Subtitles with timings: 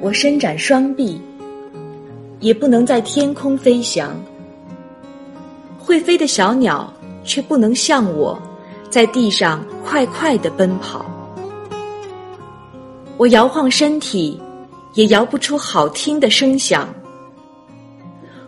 [0.00, 1.20] 我伸展双臂，
[2.40, 4.18] 也不能在天空飞翔。
[5.78, 6.90] 会飞的小鸟
[7.22, 8.40] 却不能像我，
[8.88, 11.04] 在地上快快的奔跑。
[13.18, 14.40] 我摇晃身体，
[14.94, 16.88] 也摇不出好听的声响。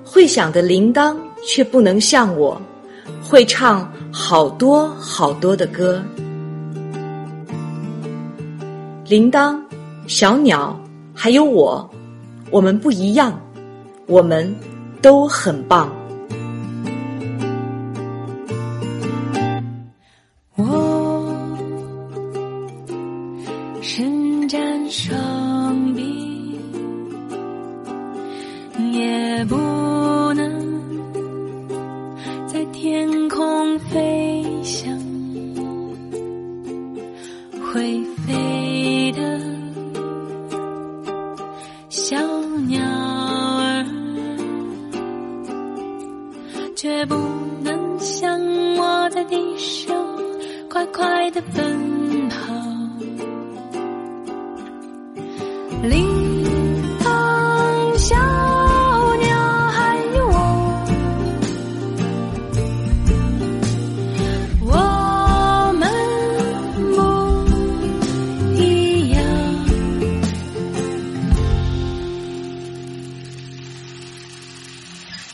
[0.03, 1.16] 会响的铃铛
[1.46, 2.61] 却不能像我，
[3.23, 6.03] 会唱好多好多的歌。
[9.07, 9.58] 铃铛、
[10.07, 10.79] 小鸟，
[11.14, 11.89] 还有我，
[12.50, 13.40] 我们不一样，
[14.07, 14.54] 我们
[15.00, 15.89] 都很棒。
[20.56, 21.34] 我
[23.80, 26.58] 伸展双臂，
[28.92, 29.56] 也不
[30.34, 30.82] 能
[32.47, 34.92] 在天空飞翔。
[37.72, 38.05] 会
[41.93, 42.17] 小
[42.69, 43.85] 鸟儿，
[46.75, 47.15] 却不
[47.62, 48.41] 能像
[48.77, 49.95] 我在地上
[50.71, 52.55] 快快的奔跑。
[55.83, 56.22] 离。